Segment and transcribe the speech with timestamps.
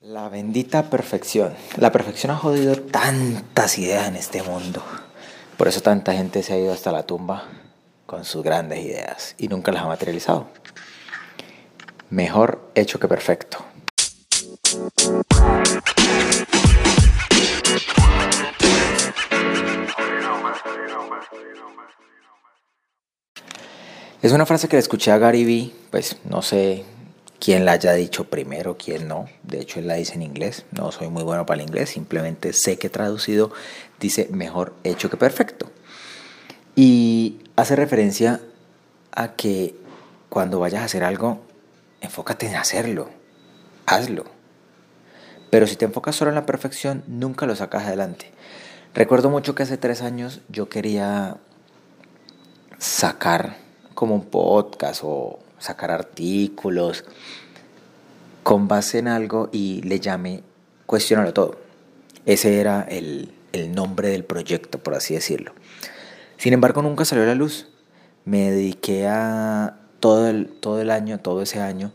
[0.00, 1.54] La bendita perfección.
[1.76, 4.80] La perfección ha jodido tantas ideas en este mundo.
[5.56, 7.48] Por eso tanta gente se ha ido hasta la tumba
[8.06, 10.46] con sus grandes ideas y nunca las ha materializado.
[12.10, 13.58] Mejor hecho que perfecto.
[24.22, 26.84] Es una frase que le escuché a Gary Vee, pues no sé
[27.40, 29.26] quién la haya dicho primero, quién no.
[29.42, 30.64] De hecho, él la dice en inglés.
[30.70, 33.50] No soy muy bueno para el inglés, simplemente sé que traducido
[34.00, 35.70] dice mejor hecho que perfecto.
[36.76, 38.40] Y hace referencia
[39.12, 39.74] a que
[40.28, 41.40] cuando vayas a hacer algo,
[42.00, 43.10] enfócate en hacerlo,
[43.86, 44.24] hazlo.
[45.50, 48.30] Pero si te enfocas solo en la perfección, nunca lo sacas adelante.
[48.94, 51.38] Recuerdo mucho que hace tres años yo quería
[52.78, 53.56] sacar
[53.94, 57.04] como un podcast o sacar artículos
[58.42, 60.42] con base en algo y le llamé
[60.86, 61.58] Cuestionarlo todo.
[62.24, 65.52] Ese era el, el nombre del proyecto, por así decirlo.
[66.38, 67.68] Sin embargo, nunca salió a la luz.
[68.24, 71.92] Me dediqué a todo el, todo el año, todo ese año,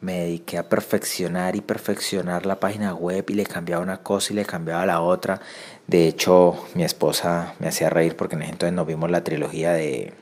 [0.00, 4.36] me dediqué a perfeccionar y perfeccionar la página web y le cambiaba una cosa y
[4.36, 5.40] le cambiaba la otra.
[5.86, 9.72] De hecho, mi esposa me hacía reír porque en ese entonces nos vimos la trilogía
[9.72, 10.12] de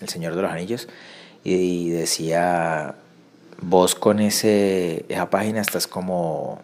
[0.00, 0.88] el Señor de los Anillos,
[1.44, 2.94] y decía,
[3.60, 6.60] vos con ese, esa página estás como,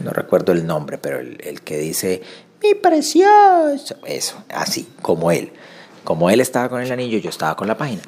[0.00, 2.22] no recuerdo el nombre, pero el, que dice,
[2.62, 5.52] mi precioso, eso, así, como él.
[6.04, 8.02] Como él estaba con el anillo, yo estaba con la página.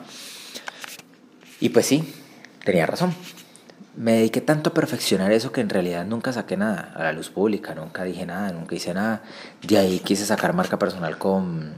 [1.61, 2.15] Y pues sí,
[2.65, 3.15] tenía razón.
[3.97, 7.31] Me dediqué tanto a perfeccionar eso que en realidad nunca saqué nada a la luz
[7.31, 9.23] pública, nunca dije nada, nunca hice nada.
[9.67, 11.75] De ahí quise sacar marca personal con,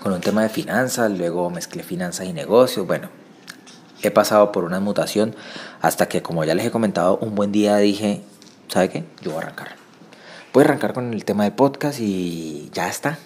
[0.00, 3.08] con un tema de finanzas, luego mezclé finanzas y negocios, bueno,
[4.02, 5.36] he pasado por una mutación
[5.80, 8.22] hasta que, como ya les he comentado, un buen día dije,
[8.68, 9.04] ¿sabe qué?
[9.20, 9.76] Yo voy a arrancar.
[10.52, 13.18] Voy a arrancar con el tema del podcast y ya está.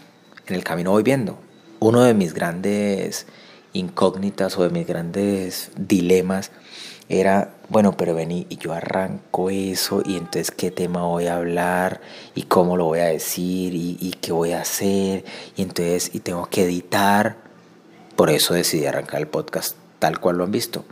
[0.46, 1.38] En el camino voy viendo.
[1.78, 3.26] Uno de mis grandes
[3.72, 6.50] incógnitas o de mis grandes dilemas
[7.08, 12.00] era, bueno, pero vení y yo arranco eso y entonces qué tema voy a hablar
[12.34, 15.24] y cómo lo voy a decir y, qué voy a hacer
[15.56, 17.36] y entonces y tengo que editar.
[18.16, 20.84] Por eso decidí arrancar el podcast tal cual lo han visto.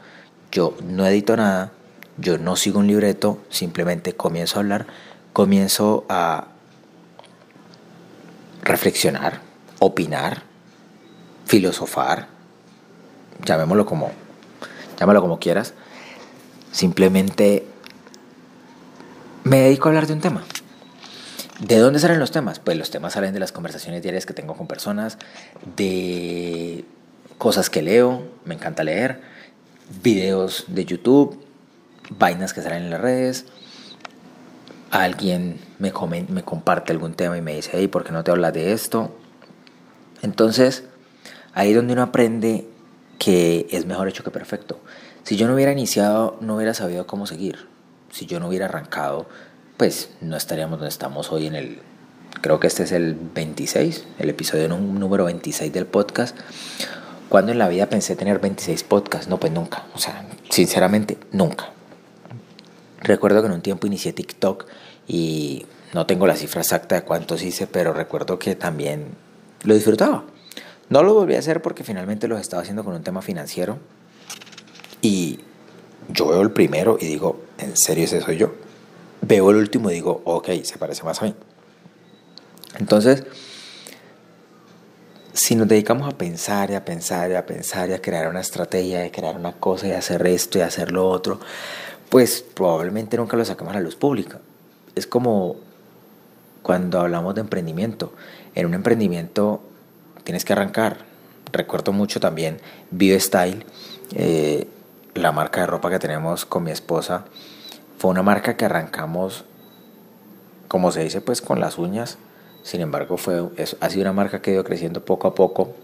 [0.51, 1.72] Yo no edito nada,
[2.19, 4.87] yo no sigo un libreto, simplemente comienzo a hablar,
[5.33, 6.49] comienzo a
[8.62, 9.41] reflexionar,
[9.78, 10.43] opinar,
[11.47, 12.28] filosofar,
[13.45, 14.11] llamémoslo como,
[14.99, 15.72] llámalo como quieras
[16.72, 17.66] Simplemente
[19.44, 20.43] me dedico a hablar de un tema.
[21.60, 22.59] ¿De dónde salen los temas?
[22.59, 25.19] Pues los temas salen de las conversaciones diarias que tengo con personas,
[25.77, 26.84] de
[27.38, 29.21] cosas que leo, me encanta leer,
[30.03, 31.44] videos de YouTube,
[32.19, 33.47] vainas que salen en las redes.
[34.91, 35.93] Alguien me,
[36.28, 39.15] me comparte algún tema y me dice, hey, ¿por qué no te hablas de esto?
[40.22, 40.84] Entonces,
[41.53, 42.66] ahí es donde uno aprende
[43.22, 44.81] que es mejor hecho que perfecto.
[45.22, 47.69] Si yo no hubiera iniciado, no hubiera sabido cómo seguir.
[48.10, 49.28] Si yo no hubiera arrancado,
[49.77, 51.78] pues no estaríamos donde estamos hoy en el...
[52.41, 56.37] Creo que este es el 26, el episodio número 26 del podcast.
[57.28, 59.28] Cuando en la vida pensé tener 26 podcasts?
[59.28, 59.84] No, pues nunca.
[59.94, 61.71] O sea, sinceramente, nunca.
[63.03, 64.66] Recuerdo que en un tiempo inicié TikTok
[65.06, 69.15] y no tengo la cifra exacta de cuántos hice, pero recuerdo que también
[69.62, 70.25] lo disfrutaba.
[70.88, 73.78] No lo volví a hacer porque finalmente los estaba haciendo con un tema financiero
[75.00, 75.41] y
[76.09, 78.53] yo veo el primero y digo, ¿en serio ese soy yo?
[79.21, 81.34] Veo el último y digo, ok, se parece más a mí.
[82.78, 83.25] Entonces,
[85.32, 88.41] si nos dedicamos a pensar y a pensar y a pensar y a crear una
[88.41, 91.41] estrategia, de crear una cosa y hacer esto y hacer lo otro,
[92.10, 94.41] pues probablemente nunca lo saquemos a la luz pública.
[94.94, 95.56] Es como
[96.62, 98.12] cuando hablamos de emprendimiento.
[98.54, 99.62] En un emprendimiento
[100.25, 100.99] tienes que arrancar.
[101.53, 102.60] Recuerdo mucho también
[102.91, 103.65] Bio Style.
[104.15, 104.66] Eh,
[105.15, 107.25] la marca de ropa que tenemos con mi esposa
[107.99, 109.45] fue una marca que arrancamos,
[110.69, 112.19] como se dice, pues con las uñas.
[112.63, 113.48] Sin embargo, fue,
[113.80, 115.74] ha sido una marca que ha ido creciendo poco a poco.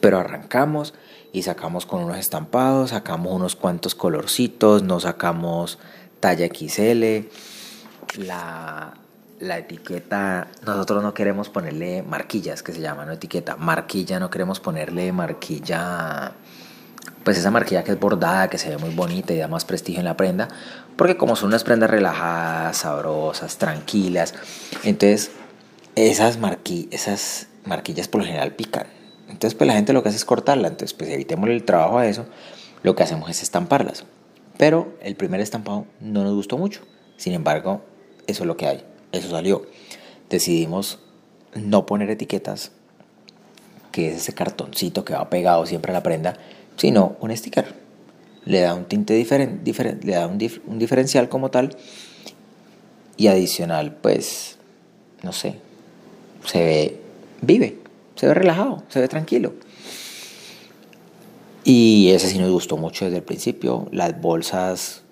[0.00, 0.94] Pero arrancamos
[1.32, 5.78] y sacamos con unos estampados, sacamos unos cuantos colorcitos, nos sacamos
[6.20, 7.28] talla XL.
[8.18, 8.94] La,
[9.40, 15.12] la etiqueta, nosotros no queremos ponerle marquillas, que se llama, etiqueta, marquilla, no queremos ponerle
[15.12, 16.32] marquilla
[17.24, 20.00] pues esa marquilla que es bordada, que se ve muy bonita y da más prestigio
[20.00, 20.48] en la prenda,
[20.96, 24.34] porque como son unas prendas relajadas, sabrosas, tranquilas,
[24.82, 25.32] entonces
[25.94, 26.38] esas,
[26.90, 28.86] esas marquillas por lo general pican.
[29.28, 32.06] Entonces pues la gente lo que hace es cortarla, entonces pues evitemos el trabajo a
[32.06, 32.24] eso,
[32.82, 34.04] lo que hacemos es estamparlas.
[34.56, 36.80] Pero el primer estampado no nos gustó mucho.
[37.16, 37.82] Sin embargo,
[38.26, 38.84] eso es lo que hay.
[39.12, 39.66] Eso salió.
[40.28, 40.98] Decidimos
[41.54, 42.72] no poner etiquetas,
[43.92, 46.38] que es ese cartoncito que va pegado siempre a la prenda,
[46.76, 47.74] sino un sticker.
[48.44, 51.76] Le da un tinte diferente, le da un, un diferencial como tal.
[53.16, 54.58] Y adicional, pues,
[55.22, 55.56] no sé,
[56.44, 57.00] se ve,
[57.42, 57.78] vive,
[58.14, 59.54] se ve relajado, se ve tranquilo.
[61.64, 63.88] Y ese sí nos gustó mucho desde el principio.
[63.92, 65.02] Las bolsas,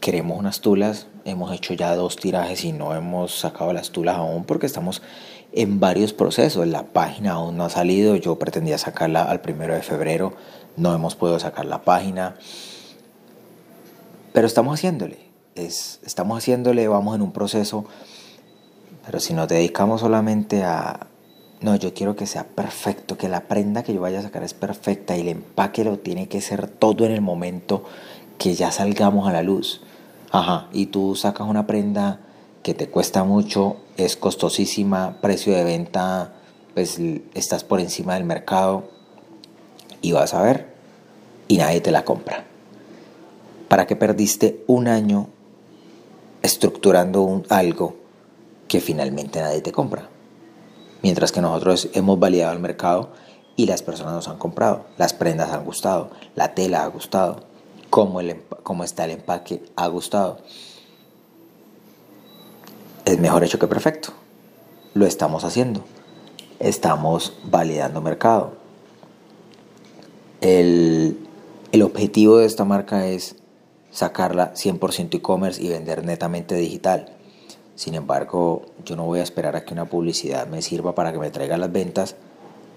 [0.00, 1.06] queremos unas tulas.
[1.24, 5.02] Hemos hecho ya dos tirajes y no hemos sacado las tulas aún porque estamos
[5.52, 6.66] en varios procesos.
[6.66, 8.16] La página aún no ha salido.
[8.16, 10.34] Yo pretendía sacarla al primero de febrero.
[10.76, 12.36] No hemos podido sacar la página.
[14.32, 15.18] Pero estamos haciéndole.
[15.54, 17.84] Es, estamos haciéndole, vamos en un proceso.
[19.04, 21.08] Pero si nos dedicamos solamente a,
[21.60, 24.54] no, yo quiero que sea perfecto, que la prenda que yo vaya a sacar es
[24.54, 27.84] perfecta y el empaque lo tiene que ser todo en el momento
[28.38, 29.82] que ya salgamos a la luz.
[30.32, 32.20] Ajá, y tú sacas una prenda
[32.62, 36.34] que te cuesta mucho, es costosísima, precio de venta,
[36.74, 37.00] pues
[37.34, 38.84] estás por encima del mercado
[40.02, 40.72] y vas a ver
[41.48, 42.44] y nadie te la compra.
[43.68, 45.28] ¿Para qué perdiste un año
[46.42, 47.96] estructurando un, algo
[48.68, 50.08] que finalmente nadie te compra?
[51.02, 53.10] Mientras que nosotros hemos validado el mercado
[53.56, 57.49] y las personas nos han comprado, las prendas han gustado, la tela ha gustado,
[57.90, 60.38] cómo, el, cómo está el empaque ha gustado.
[63.04, 64.10] Es mejor hecho que perfecto.
[64.94, 65.84] Lo estamos haciendo.
[66.58, 68.52] Estamos validando mercado.
[70.40, 71.18] El,
[71.72, 73.36] el objetivo de esta marca es
[73.90, 77.16] sacarla 100% e-commerce y vender netamente digital.
[77.74, 81.18] Sin embargo, yo no voy a esperar a que una publicidad me sirva para que
[81.18, 82.16] me traiga las ventas,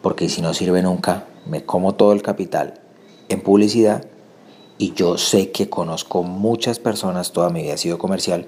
[0.01, 2.79] porque si no sirve nunca, me como todo el capital
[3.29, 4.05] en publicidad
[4.77, 8.47] y yo sé que conozco muchas personas, toda mi vida he sido comercial,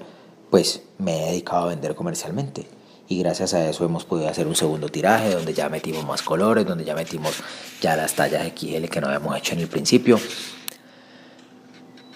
[0.50, 2.66] pues me he dedicado a vender comercialmente.
[3.08, 6.66] Y gracias a eso hemos podido hacer un segundo tiraje donde ya metimos más colores,
[6.66, 7.34] donde ya metimos
[7.80, 10.18] ya las tallas XL que no habíamos hecho en el principio.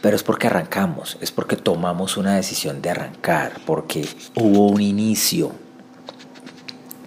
[0.02, 5.52] Pero es porque arrancamos, es porque tomamos una decisión de arrancar, porque hubo un inicio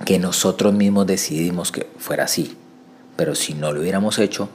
[0.05, 2.55] que nosotros mismos decidimos que fuera así.
[3.17, 4.47] Pero si no lo hubiéramos hecho,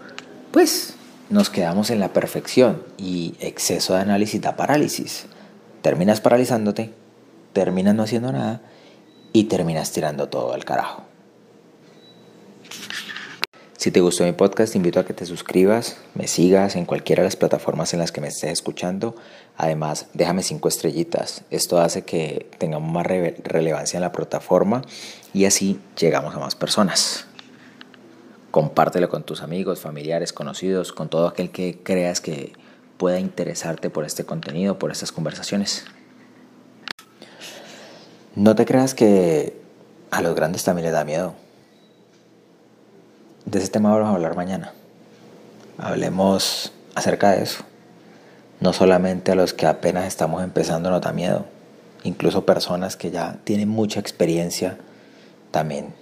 [0.53, 0.95] pues
[1.31, 5.27] nos quedamos en la perfección y exceso de análisis da parálisis.
[5.83, 6.93] Terminas paralizándote,
[7.53, 8.63] terminas no haciendo nada
[9.33, 11.05] y terminas tirando todo al carajo.
[13.77, 17.23] Si te gustó mi podcast, te invito a que te suscribas, me sigas en cualquiera
[17.23, 19.15] de las plataformas en las que me estés escuchando.
[19.57, 21.45] Además, déjame cinco estrellitas.
[21.51, 24.83] Esto hace que tengamos más relevancia en la plataforma
[25.33, 27.28] y así llegamos a más personas.
[28.51, 32.53] Compártelo con tus amigos, familiares, conocidos, con todo aquel que creas que
[32.97, 35.85] pueda interesarte por este contenido, por estas conversaciones.
[38.35, 39.61] No te creas que
[40.11, 41.35] a los grandes también les da miedo
[43.51, 44.73] de ese tema vamos a hablar mañana.
[45.79, 47.65] Hablemos acerca de eso.
[48.61, 51.47] No solamente a los que apenas estamos empezando nos da miedo,
[52.03, 54.79] incluso personas que ya tienen mucha experiencia
[55.51, 55.95] también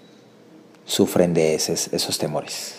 [0.87, 2.75] sufren de esos, esos temores.